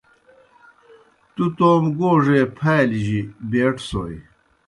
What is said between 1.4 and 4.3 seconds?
توموْ گوڙے پھالیْ جیْ بیٹوْسوئے۔